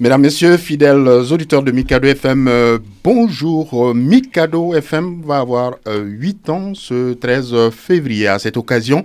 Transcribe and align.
Mesdames, 0.00 0.20
Messieurs, 0.22 0.56
fidèles 0.58 1.08
auditeurs 1.08 1.64
de 1.64 1.72
Mikado 1.72 2.06
FM, 2.06 2.46
euh, 2.46 2.78
bonjour. 3.02 3.92
Mikado 3.96 4.72
FM 4.72 5.22
va 5.22 5.38
avoir 5.38 5.72
8 5.88 6.48
euh, 6.48 6.52
ans 6.52 6.72
ce 6.72 7.14
13 7.14 7.70
février. 7.72 8.28
À 8.28 8.38
cette 8.38 8.56
occasion, 8.56 9.02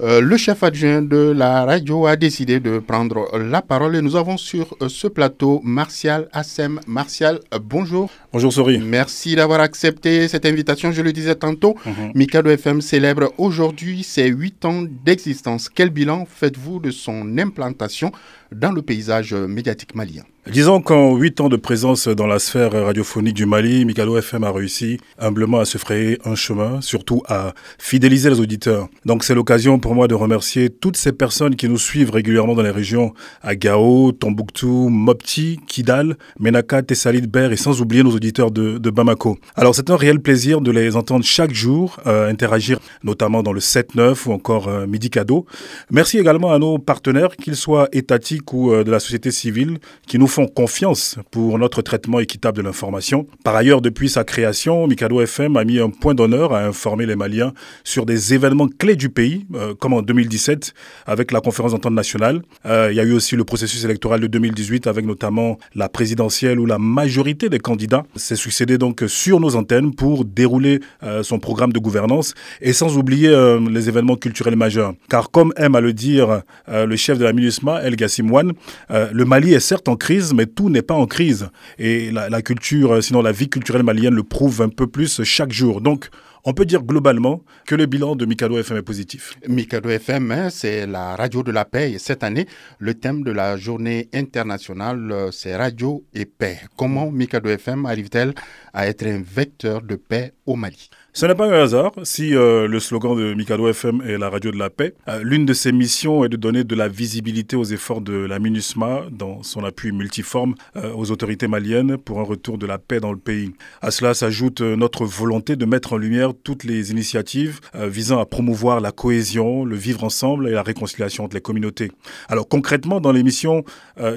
euh, 0.00 0.20
le 0.20 0.36
chef 0.36 0.64
adjoint 0.64 1.00
de 1.00 1.30
la 1.30 1.64
radio 1.64 2.06
a 2.06 2.16
décidé 2.16 2.58
de 2.58 2.80
prendre 2.80 3.28
la 3.38 3.62
parole 3.62 3.94
et 3.94 4.02
nous 4.02 4.16
avons 4.16 4.36
sur 4.36 4.76
ce 4.88 5.06
plateau 5.06 5.60
Martial 5.62 6.26
Assem. 6.32 6.80
Martial, 6.88 7.38
bonjour. 7.62 8.10
Bonjour 8.32 8.52
Sori. 8.52 8.78
Merci 8.78 9.36
d'avoir 9.36 9.60
accepté 9.60 10.26
cette 10.26 10.44
invitation. 10.44 10.90
Je 10.90 11.02
le 11.02 11.12
disais 11.12 11.36
tantôt, 11.36 11.76
mhm. 11.86 12.10
Mikado 12.16 12.50
FM 12.50 12.80
célèbre 12.80 13.32
aujourd'hui 13.38 14.02
ses 14.02 14.26
8 14.26 14.64
ans 14.64 14.82
d'existence. 15.04 15.68
Quel 15.68 15.90
bilan 15.90 16.26
faites-vous 16.28 16.80
de 16.80 16.90
son 16.90 17.38
implantation 17.38 18.10
dans 18.50 18.72
le 18.72 18.82
paysage 18.82 19.34
médiatique 19.34 19.94
malien? 19.94 20.24
Disons 20.50 20.80
qu'en 20.80 21.14
huit 21.14 21.40
ans 21.40 21.48
de 21.48 21.54
présence 21.54 22.08
dans 22.08 22.26
la 22.26 22.40
sphère 22.40 22.72
radiophonique 22.72 23.34
du 23.34 23.46
Mali, 23.46 23.84
Mikado 23.84 24.18
FM 24.18 24.42
a 24.42 24.50
réussi 24.50 24.98
humblement 25.16 25.60
à 25.60 25.64
se 25.64 25.78
frayer 25.78 26.18
un 26.24 26.34
chemin, 26.34 26.80
surtout 26.80 27.22
à 27.28 27.54
fidéliser 27.78 28.28
les 28.28 28.40
auditeurs. 28.40 28.88
Donc 29.04 29.22
c'est 29.22 29.36
l'occasion 29.36 29.78
pour 29.78 29.94
moi 29.94 30.08
de 30.08 30.16
remercier 30.16 30.68
toutes 30.68 30.96
ces 30.96 31.12
personnes 31.12 31.54
qui 31.54 31.68
nous 31.68 31.78
suivent 31.78 32.10
régulièrement 32.10 32.56
dans 32.56 32.62
les 32.62 32.72
régions 32.72 33.14
à 33.40 33.54
Gao, 33.54 34.10
Tombouctou, 34.10 34.88
Mopti, 34.88 35.60
Kidal, 35.68 36.16
Menaka, 36.40 36.82
Tessalit, 36.82 37.28
Ber 37.28 37.52
et 37.52 37.56
sans 37.56 37.80
oublier 37.80 38.02
nos 38.02 38.10
auditeurs 38.10 38.50
de, 38.50 38.90
Bamako. 38.90 39.38
Alors 39.54 39.76
c'est 39.76 39.90
un 39.90 39.96
réel 39.96 40.18
plaisir 40.18 40.60
de 40.60 40.72
les 40.72 40.96
entendre 40.96 41.24
chaque 41.24 41.54
jour 41.54 42.00
euh, 42.08 42.28
interagir, 42.28 42.80
notamment 43.04 43.44
dans 43.44 43.52
le 43.52 43.60
7-9 43.60 44.28
ou 44.28 44.32
encore 44.32 44.66
euh, 44.66 44.88
Midi 44.88 45.08
Cadeau. 45.08 45.46
Merci 45.88 46.18
également 46.18 46.52
à 46.52 46.58
nos 46.58 46.78
partenaires, 46.78 47.36
qu'ils 47.36 47.54
soient 47.56 47.88
étatiques 47.92 48.52
ou 48.52 48.72
euh, 48.72 48.82
de 48.82 48.90
la 48.90 48.98
société 48.98 49.30
civile, 49.30 49.78
qui 50.08 50.18
nous 50.18 50.31
font 50.32 50.46
confiance 50.46 51.18
pour 51.30 51.58
notre 51.58 51.82
traitement 51.82 52.18
équitable 52.18 52.56
de 52.56 52.62
l'information. 52.62 53.26
Par 53.44 53.54
ailleurs, 53.54 53.82
depuis 53.82 54.08
sa 54.08 54.24
création, 54.24 54.86
Mikado 54.86 55.20
FM 55.20 55.58
a 55.58 55.64
mis 55.64 55.78
un 55.78 55.90
point 55.90 56.14
d'honneur 56.14 56.54
à 56.54 56.64
informer 56.64 57.04
les 57.04 57.16
Maliens 57.16 57.52
sur 57.84 58.06
des 58.06 58.32
événements 58.32 58.66
clés 58.66 58.96
du 58.96 59.10
pays, 59.10 59.46
euh, 59.54 59.74
comme 59.74 59.92
en 59.92 60.00
2017 60.00 60.72
avec 61.04 61.32
la 61.32 61.42
conférence 61.42 61.72
d'entente 61.72 61.92
nationale. 61.92 62.40
Euh, 62.64 62.88
il 62.90 62.96
y 62.96 63.00
a 63.00 63.02
eu 63.02 63.12
aussi 63.12 63.36
le 63.36 63.44
processus 63.44 63.84
électoral 63.84 64.20
de 64.20 64.26
2018 64.26 64.86
avec 64.86 65.04
notamment 65.04 65.58
la 65.74 65.90
présidentielle 65.90 66.58
où 66.58 66.64
la 66.64 66.78
majorité 66.78 67.50
des 67.50 67.58
candidats 67.58 68.04
s'est 68.16 68.34
succédé 68.34 68.78
donc 68.78 69.04
sur 69.08 69.38
nos 69.38 69.54
antennes 69.54 69.94
pour 69.94 70.24
dérouler 70.24 70.80
euh, 71.02 71.22
son 71.22 71.40
programme 71.40 71.74
de 71.74 71.78
gouvernance 71.78 72.32
et 72.62 72.72
sans 72.72 72.96
oublier 72.96 73.28
les 73.70 73.88
événements 73.90 74.16
culturels 74.16 74.56
majeurs. 74.56 74.94
Car 75.10 75.30
comme 75.30 75.52
aime 75.56 75.74
à 75.74 75.82
le 75.82 75.92
dire 75.92 76.42
le 76.68 76.96
chef 76.96 77.18
de 77.18 77.24
la 77.24 77.34
MINUSMA, 77.34 77.82
El 77.82 77.96
Gassimouane, 77.96 78.52
le 78.88 79.24
Mali 79.24 79.52
est 79.52 79.60
certes 79.60 79.88
en 79.88 79.96
crise, 79.96 80.21
mais 80.34 80.46
tout 80.46 80.70
n'est 80.70 80.82
pas 80.82 80.94
en 80.94 81.06
crise. 81.06 81.48
Et 81.78 82.10
la, 82.10 82.42
culture, 82.42 82.94
euh, 82.94 83.00
sinon 83.00 83.22
la 83.22 83.32
vie 83.32 83.48
culturelle 83.48 83.82
malienne 83.82 84.14
le 84.14 84.22
prouve 84.22 84.62
un 84.62 84.68
peu 84.68 84.86
plus 84.86 85.22
chaque 85.24 85.52
jour. 85.52 85.80
Donc, 85.80 86.08
on 86.44 86.52
peut 86.52 86.64
dire 86.64 86.82
globalement 86.82 87.42
que 87.66 87.74
le 87.74 87.86
bilan 87.86 88.16
de 88.16 88.26
Mikado 88.26 88.58
FM 88.58 88.78
est 88.78 88.82
positif. 88.82 89.34
Mikado 89.48 89.88
FM, 89.88 90.30
hein, 90.30 90.50
c'est 90.50 90.86
la 90.86 91.14
radio 91.16 91.42
de 91.42 91.52
la 91.52 91.64
paix. 91.64 91.92
Et 91.92 91.98
cette 91.98 92.24
année, 92.24 92.46
le 92.78 92.94
thème 92.94 93.22
de 93.22 93.30
la 93.30 93.56
journée 93.56 94.08
internationale, 94.12 95.10
euh, 95.12 95.30
c'est 95.30 95.54
radio 95.56 96.04
et 96.14 96.24
paix. 96.24 96.58
Comment 96.76 97.10
Mikado 97.10 97.48
FM 97.48 97.86
arrive-t-elle 97.86 98.34
à 98.72 98.86
être 98.88 99.06
un 99.06 99.22
vecteur 99.22 99.82
de 99.82 99.96
paix 99.96 100.32
au 100.46 100.56
Mali? 100.56 100.90
Ce 101.14 101.26
n'est 101.26 101.34
pas 101.34 101.46
un 101.46 101.62
hasard 101.62 101.92
si 102.04 102.34
euh, 102.34 102.66
le 102.66 102.80
slogan 102.80 103.14
de 103.14 103.34
Mikado 103.34 103.68
FM 103.68 104.00
est 104.00 104.16
la 104.16 104.30
radio 104.30 104.50
de 104.50 104.56
la 104.56 104.70
paix. 104.70 104.94
Euh, 105.08 105.20
l'une 105.22 105.44
de 105.44 105.52
ses 105.52 105.70
missions 105.70 106.24
est 106.24 106.30
de 106.30 106.38
donner 106.38 106.64
de 106.64 106.74
la 106.74 106.88
visibilité 106.88 107.54
aux 107.54 107.64
efforts 107.64 108.00
de 108.00 108.14
la 108.14 108.38
MINUSMA 108.38 109.08
dans 109.10 109.42
son 109.42 109.62
appui 109.62 109.92
multiforme 109.92 110.54
euh, 110.76 110.90
aux 110.94 111.10
autorités 111.10 111.48
maliennes 111.48 111.98
pour 111.98 112.20
un 112.20 112.22
retour 112.22 112.56
de 112.56 112.64
la 112.64 112.78
paix 112.78 112.98
dans 112.98 113.12
le 113.12 113.18
pays. 113.18 113.52
À 113.82 113.90
cela 113.90 114.14
s'ajoute 114.14 114.62
notre 114.62 115.04
volonté 115.04 115.54
de 115.54 115.66
mettre 115.66 115.92
en 115.92 115.98
lumière 115.98 116.31
toutes 116.32 116.64
les 116.64 116.90
initiatives 116.90 117.60
visant 117.74 118.20
à 118.20 118.26
promouvoir 118.26 118.80
la 118.80 118.92
cohésion, 118.92 119.64
le 119.64 119.76
vivre 119.76 120.04
ensemble 120.04 120.48
et 120.48 120.52
la 120.52 120.62
réconciliation 120.62 121.24
entre 121.24 121.34
les 121.34 121.40
communautés. 121.40 121.90
Alors 122.28 122.48
concrètement, 122.48 123.00
dans 123.00 123.12
l'émission 123.12 123.64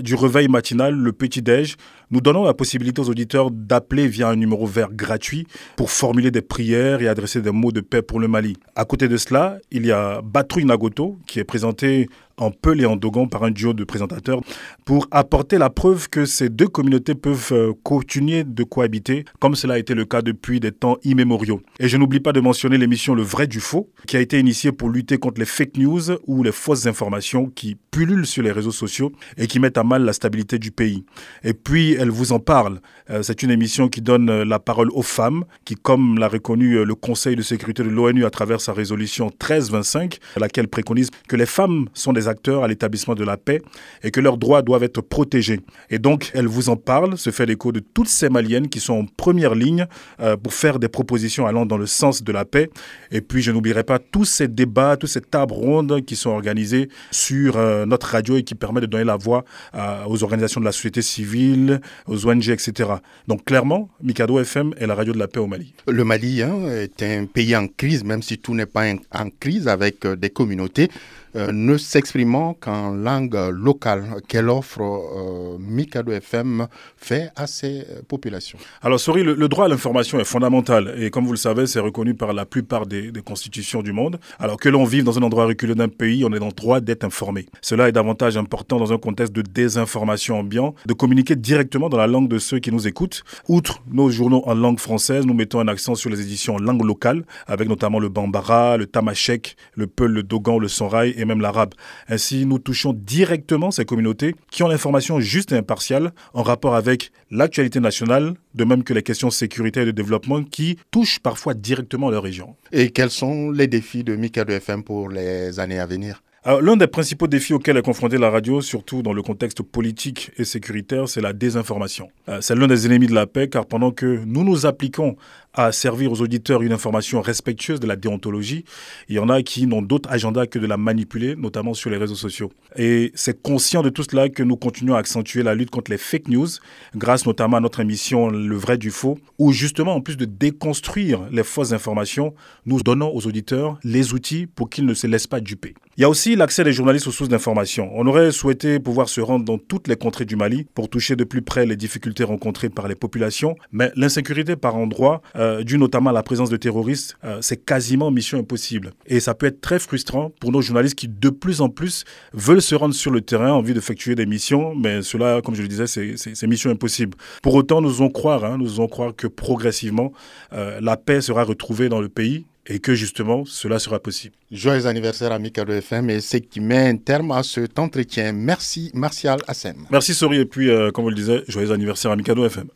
du 0.01 0.15
réveil 0.15 0.47
matinal, 0.47 0.95
le 0.95 1.11
petit-déj, 1.11 1.75
nous 2.11 2.21
donnons 2.21 2.43
la 2.43 2.53
possibilité 2.53 3.01
aux 3.01 3.09
auditeurs 3.09 3.51
d'appeler 3.51 4.07
via 4.07 4.29
un 4.29 4.35
numéro 4.35 4.65
vert 4.65 4.91
gratuit 4.91 5.47
pour 5.75 5.91
formuler 5.91 6.31
des 6.31 6.41
prières 6.41 7.01
et 7.01 7.07
adresser 7.07 7.41
des 7.41 7.51
mots 7.51 7.71
de 7.71 7.81
paix 7.81 8.01
pour 8.01 8.19
le 8.19 8.27
Mali. 8.27 8.55
À 8.75 8.85
côté 8.85 9.07
de 9.07 9.17
cela, 9.17 9.57
il 9.71 9.85
y 9.85 9.91
a 9.91 10.21
Batrouille 10.21 10.65
Nagoto 10.65 11.19
qui 11.27 11.39
est 11.39 11.43
présenté 11.43 12.07
en 12.37 12.51
Peul 12.51 12.81
et 12.81 12.85
en 12.85 12.95
Dogon 12.95 13.27
par 13.27 13.43
un 13.43 13.51
duo 13.51 13.73
de 13.73 13.83
présentateurs 13.83 14.41
pour 14.83 15.07
apporter 15.11 15.57
la 15.57 15.69
preuve 15.69 16.09
que 16.09 16.25
ces 16.25 16.49
deux 16.49 16.67
communautés 16.67 17.15
peuvent 17.15 17.49
euh, 17.51 17.73
continuer 17.83 18.43
de 18.43 18.63
cohabiter, 18.63 19.25
comme 19.39 19.55
cela 19.55 19.75
a 19.75 19.77
été 19.77 19.93
le 19.93 20.05
cas 20.05 20.21
depuis 20.21 20.59
des 20.59 20.71
temps 20.71 20.97
immémoriaux. 21.03 21.61
Et 21.79 21.87
je 21.87 21.97
n'oublie 21.97 22.19
pas 22.19 22.33
de 22.33 22.39
mentionner 22.39 22.77
l'émission 22.77 23.15
Le 23.15 23.23
vrai 23.23 23.47
du 23.47 23.59
faux, 23.59 23.89
qui 24.07 24.17
a 24.17 24.19
été 24.19 24.39
initiée 24.39 24.71
pour 24.71 24.89
lutter 24.89 25.17
contre 25.17 25.39
les 25.39 25.45
fake 25.45 25.77
news 25.77 26.01
ou 26.27 26.43
les 26.43 26.51
fausses 26.51 26.87
informations 26.87 27.47
qui 27.47 27.77
pullulent 27.91 28.25
sur 28.25 28.43
les 28.43 28.51
réseaux 28.51 28.71
sociaux 28.71 29.11
et 29.37 29.47
qui 29.47 29.59
mettent 29.59 29.77
à 29.77 29.83
mal 29.83 30.03
la 30.03 30.13
stabilité 30.13 30.59
du 30.59 30.71
pays. 30.71 31.05
Et 31.43 31.53
puis, 31.53 31.94
elle 31.99 32.09
vous 32.09 32.31
en 32.31 32.39
parle. 32.39 32.79
Euh, 33.09 33.23
c'est 33.23 33.43
une 33.43 33.51
émission 33.51 33.87
qui 33.89 34.01
donne 34.01 34.29
euh, 34.29 34.45
la 34.45 34.59
parole 34.59 34.89
aux 34.91 35.01
femmes, 35.01 35.45
qui, 35.63 35.75
comme 35.75 36.17
l'a 36.17 36.27
reconnu 36.27 36.83
le 36.83 36.95
Conseil 36.95 37.35
de 37.35 37.41
sécurité 37.41 37.83
de 37.83 37.89
l'ONU 37.89 38.25
à 38.25 38.29
travers 38.29 38.61
sa 38.61 38.73
résolution 38.73 39.25
1325, 39.25 40.19
laquelle 40.37 40.67
préconise 40.67 41.09
que 41.27 41.35
les 41.35 41.45
femmes 41.45 41.87
sont 41.93 42.13
des 42.13 42.27
acteurs 42.27 42.63
à 42.63 42.67
l'établissement 42.67 43.15
de 43.15 43.23
la 43.23 43.37
paix 43.37 43.61
et 44.03 44.11
que 44.11 44.19
leurs 44.19 44.37
droits 44.37 44.61
doivent 44.61 44.83
être 44.83 45.01
protégés. 45.01 45.59
Et 45.89 45.99
donc, 45.99 46.31
elle 46.33 46.47
vous 46.47 46.69
en 46.69 46.75
parle, 46.75 47.17
se 47.17 47.29
fait 47.31 47.45
l'écho 47.45 47.71
de 47.71 47.79
toutes 47.79 48.07
ces 48.07 48.29
Maliennes 48.29 48.69
qui 48.69 48.79
sont 48.79 48.93
en 48.93 49.05
première 49.05 49.55
ligne 49.55 49.87
euh, 50.19 50.37
pour 50.37 50.53
faire 50.53 50.79
des 50.79 50.87
propositions 50.87 51.45
allant 51.45 51.65
dans 51.65 51.77
le 51.77 51.85
sens 51.85 52.23
de 52.23 52.31
la 52.31 52.45
paix. 52.45 52.69
Et 53.11 53.21
puis, 53.21 53.41
je 53.41 53.51
n'oublierai 53.51 53.83
pas 53.83 53.99
tous 53.99 54.25
ces 54.25 54.47
débats, 54.47 54.97
tous 54.97 55.07
ces 55.07 55.21
tables 55.21 55.53
rondes 55.53 56.03
qui 56.05 56.15
sont 56.15 56.31
organisés 56.31 56.89
sur 57.11 57.57
euh, 57.57 57.85
notre 57.85 58.07
radio 58.07 58.37
et 58.37 58.43
qui 58.43 58.55
permettent 58.55 58.83
de 58.83 58.87
donner 58.89 59.03
la 59.03 59.17
voix 59.17 59.45
euh, 59.75 60.03
aux 60.07 60.23
organisations 60.23 60.59
de 60.59 60.65
la 60.65 60.71
société 60.71 61.01
civile, 61.01 61.81
aux 62.07 62.27
ONG, 62.27 62.49
etc. 62.49 62.89
Donc, 63.27 63.45
clairement, 63.45 63.89
Mikado 64.01 64.39
FM 64.39 64.73
est 64.77 64.87
la 64.87 64.95
radio 64.95 65.13
de 65.13 65.19
la 65.19 65.27
paix 65.27 65.39
au 65.39 65.47
Mali. 65.47 65.73
Le 65.87 66.03
Mali 66.03 66.41
hein, 66.41 66.67
est 66.69 67.03
un 67.03 67.25
pays 67.25 67.55
en 67.55 67.67
crise, 67.67 68.03
même 68.03 68.21
si 68.21 68.37
tout 68.37 68.53
n'est 68.53 68.65
pas 68.65 68.85
en 69.11 69.29
crise 69.39 69.67
avec 69.67 70.05
des 70.07 70.29
communautés. 70.29 70.89
Euh, 71.35 71.51
ne 71.51 71.77
s'exprimant 71.77 72.53
qu'en 72.53 72.91
langue 72.91 73.35
locale. 73.51 74.21
Quelle 74.27 74.49
offre 74.49 74.81
euh, 74.81 75.57
Mikado 75.59 76.11
FM 76.13 76.67
fait 76.95 77.29
à 77.35 77.45
ces 77.45 77.85
populations 78.07 78.57
Alors, 78.81 78.99
Sori, 78.99 79.23
le, 79.23 79.47
droit 79.49 79.65
à 79.65 79.67
l'information 79.67 80.19
est 80.19 80.23
fondamental 80.25 80.95
et 80.97 81.09
comme 81.09 81.25
vous 81.25 81.33
le 81.33 81.37
savez, 81.37 81.67
c'est 81.67 81.79
reconnu 81.79 82.13
par 82.13 82.31
la 82.31 82.45
plupart 82.45 82.85
des, 82.85 83.11
constitutions 83.25 83.81
du 83.81 83.91
monde. 83.91 84.19
Alors 84.39 84.57
que 84.57 84.69
l'on 84.69 84.85
vive 84.85 85.03
dans 85.03 85.17
un 85.17 85.23
endroit 85.23 85.45
reculé 85.45 85.75
d'un 85.75 85.89
pays, 85.89 86.23
on 86.23 86.31
est 86.31 86.39
dans 86.39 86.47
le 86.47 86.51
droit 86.53 86.79
d'être 86.79 87.03
informé. 87.03 87.47
Cela 87.61 87.89
est 87.89 87.91
davantage 87.91 88.37
important 88.37 88.77
dans 88.77 88.93
un 88.93 88.97
contexte 88.97 89.33
de 89.33 89.41
désinformation 89.41 90.39
ambiant, 90.39 90.75
de 90.85 90.93
communiquer 90.93 91.35
directement 91.35 91.89
dans 91.89 91.97
la 91.97 92.07
langue 92.07 92.29
de 92.29 92.37
ceux 92.37 92.59
qui 92.59 92.71
nous 92.71 92.87
écoutent. 92.87 93.23
Outre 93.49 93.81
nos 93.91 94.09
journaux 94.09 94.43
en 94.45 94.53
langue 94.53 94.79
française, 94.79 95.25
nous 95.25 95.33
mettons 95.33 95.59
un 95.59 95.67
accent 95.67 95.95
sur 95.95 96.09
les 96.09 96.21
éditions 96.21 96.55
en 96.55 96.59
langue 96.59 96.83
locale, 96.85 97.25
avec 97.47 97.67
notamment 97.67 97.99
le 97.99 98.09
Bambara, 98.09 98.77
le 98.77 98.85
Tamashek, 98.85 99.57
le 99.73 99.87
Peul, 99.87 100.11
le 100.11 100.23
Dogan, 100.23 100.59
le 100.59 100.67
Sonrai 100.67 101.13
même 101.25 101.41
l'arabe. 101.41 101.73
Ainsi, 102.07 102.45
nous 102.45 102.59
touchons 102.59 102.93
directement 102.93 103.71
ces 103.71 103.85
communautés 103.85 104.35
qui 104.51 104.63
ont 104.63 104.67
l'information 104.67 105.19
juste 105.19 105.51
et 105.51 105.57
impartiale 105.57 106.11
en 106.33 106.43
rapport 106.43 106.75
avec 106.75 107.11
l'actualité 107.31 107.79
nationale, 107.79 108.35
de 108.53 108.63
même 108.63 108.83
que 108.83 108.93
les 108.93 109.03
questions 109.03 109.29
sécurité 109.29 109.81
et 109.81 109.85
de 109.85 109.91
développement 109.91 110.43
qui 110.43 110.77
touchent 110.91 111.19
parfois 111.19 111.53
directement 111.53 112.09
leur 112.09 112.23
région. 112.23 112.55
Et 112.71 112.91
quels 112.91 113.09
sont 113.09 113.51
les 113.51 113.67
défis 113.67 114.03
de 114.03 114.15
Mika 114.15 114.43
FM 114.47 114.83
pour 114.83 115.09
les 115.09 115.59
années 115.59 115.79
à 115.79 115.85
venir? 115.85 116.21
L'un 116.45 116.77
des 116.77 116.85
principaux 116.85 117.25
défis 117.25 117.55
auxquels 117.55 117.77
est 117.77 117.81
confrontée 117.81 118.19
la 118.19 118.29
radio, 118.29 118.61
surtout 118.61 119.01
dans 119.01 119.13
le 119.13 119.23
contexte 119.23 119.63
politique 119.63 120.29
et 120.37 120.43
sécuritaire, 120.43 121.09
c'est 121.09 121.19
la 121.19 121.33
désinformation. 121.33 122.09
Euh, 122.29 122.37
c'est 122.39 122.53
l'un 122.53 122.67
des 122.67 122.85
ennemis 122.85 123.07
de 123.07 123.15
la 123.15 123.25
paix, 123.25 123.49
car 123.49 123.65
pendant 123.65 123.89
que 123.89 124.23
nous 124.25 124.43
nous 124.43 124.67
appliquons 124.67 125.15
à 125.55 125.71
servir 125.71 126.11
aux 126.11 126.21
auditeurs 126.21 126.61
une 126.61 126.71
information 126.71 127.21
respectueuse 127.21 127.79
de 127.79 127.87
la 127.87 127.95
déontologie, 127.95 128.65
il 129.09 129.15
y 129.15 129.19
en 129.19 129.29
a 129.29 129.41
qui 129.41 129.67
n'ont 129.67 129.81
d'autre 129.81 130.09
agenda 130.11 130.47
que 130.47 130.59
de 130.59 130.67
la 130.67 130.77
manipuler, 130.77 131.35
notamment 131.35 131.73
sur 131.73 131.89
les 131.89 131.97
réseaux 131.97 132.15
sociaux. 132.15 132.51
Et 132.75 133.11
c'est 133.15 133.41
conscient 133.41 133.81
de 133.81 133.89
tout 133.89 134.03
cela 134.03 134.29
que 134.29 134.43
nous 134.43 134.57
continuons 134.57 134.95
à 134.95 134.99
accentuer 134.99 135.43
la 135.43 135.55
lutte 135.55 135.69
contre 135.69 135.91
les 135.91 135.97
fake 135.97 136.27
news, 136.27 136.47
grâce 136.95 137.25
notamment 137.25 137.57
à 137.57 137.59
notre 137.61 137.79
émission 137.79 138.29
Le 138.29 138.55
vrai 138.55 138.77
du 138.77 138.91
faux, 138.91 139.19
où 139.39 139.51
justement, 139.51 139.95
en 139.95 140.01
plus 140.01 140.17
de 140.17 140.25
déconstruire 140.25 141.21
les 141.31 141.43
fausses 141.43 141.73
informations, 141.73 142.33
nous 142.65 142.81
donnons 142.81 143.13
aux 143.13 143.25
auditeurs 143.27 143.79
les 143.83 144.13
outils 144.13 144.47
pour 144.47 144.69
qu'ils 144.69 144.85
ne 144.85 144.93
se 144.93 145.07
laissent 145.07 145.27
pas 145.27 145.39
duper. 145.39 145.73
Il 145.97 146.01
y 146.01 146.03
a 146.03 146.09
aussi 146.09 146.35
l'accès 146.35 146.65
des 146.65 146.73
journalistes 146.73 147.07
aux 147.07 147.11
sources 147.11 147.29
d'information. 147.29 147.89
On 147.95 148.05
aurait 148.05 148.31
souhaité 148.31 148.79
pouvoir 148.79 149.07
se 149.07 149.21
rendre 149.21 149.45
dans 149.45 149.57
toutes 149.57 149.87
les 149.87 149.95
contrées 149.95 150.25
du 150.25 150.35
Mali 150.35 150.67
pour 150.73 150.89
toucher 150.89 151.15
de 151.15 151.23
plus 151.23 151.41
près 151.41 151.65
les 151.65 151.77
difficultés 151.77 152.25
rencontrées 152.25 152.69
par 152.69 152.87
les 152.87 152.95
populations, 152.95 153.55
mais 153.71 153.91
l'insécurité 153.95 154.57
par 154.57 154.75
endroits, 154.75 155.21
euh, 155.37 155.44
due 155.63 155.77
notamment 155.77 156.09
à 156.09 156.13
la 156.13 156.23
présence 156.23 156.49
de 156.49 156.57
terroristes, 156.57 157.17
euh, 157.23 157.39
c'est 157.41 157.57
quasiment 157.57 158.11
mission 158.11 158.39
impossible. 158.39 158.91
Et 159.07 159.19
ça 159.19 159.33
peut 159.33 159.45
être 159.45 159.61
très 159.61 159.79
frustrant 159.79 160.31
pour 160.39 160.51
nos 160.51 160.61
journalistes 160.61 160.95
qui 160.95 161.07
de 161.07 161.29
plus 161.29 161.61
en 161.61 161.69
plus 161.69 162.03
veulent 162.33 162.61
se 162.61 162.75
rendre 162.75 162.93
sur 162.93 163.11
le 163.11 163.21
terrain 163.21 163.51
en 163.51 163.61
vue 163.61 163.73
d'effectuer 163.73 164.15
des 164.15 164.25
missions, 164.25 164.75
mais 164.75 165.01
cela, 165.01 165.41
comme 165.43 165.55
je 165.55 165.61
le 165.61 165.67
disais, 165.67 165.87
c'est 165.87 166.47
mission 166.47 166.69
impossible. 166.69 167.17
Pour 167.41 167.55
autant, 167.55 167.81
nous 167.81 167.95
allons 167.97 168.09
croire, 168.09 168.43
hein, 168.45 168.57
nous 168.57 168.75
allons 168.75 168.87
croire 168.87 169.15
que 169.15 169.27
progressivement, 169.27 170.11
euh, 170.53 170.79
la 170.81 170.97
paix 170.97 171.21
sera 171.21 171.43
retrouvée 171.43 171.89
dans 171.89 172.01
le 172.01 172.09
pays 172.09 172.45
et 172.67 172.79
que 172.79 172.95
justement 172.95 173.45
cela 173.45 173.79
sera 173.79 173.99
possible. 173.99 174.35
Joyeux 174.51 174.87
anniversaire 174.87 175.31
à 175.31 175.39
Mikado 175.39 175.73
FM 175.73 176.09
et 176.09 176.21
c'est 176.21 176.41
qui 176.41 176.59
met 176.59 176.87
un 176.89 176.97
terme 176.97 177.31
à 177.31 177.43
cet 177.43 177.77
entretien. 177.79 178.31
Merci 178.33 178.91
Martial 178.93 179.39
Assem. 179.47 179.85
Merci 179.91 180.13
Sori 180.13 180.39
et 180.39 180.45
puis 180.45 180.69
euh, 180.69 180.91
comme 180.91 181.03
vous 181.03 181.09
le 181.09 181.15
disiez, 181.15 181.43
joyeux 181.47 181.71
anniversaire 181.71 182.11
à 182.11 182.15
Mikado 182.15 182.45
FM. 182.45 182.67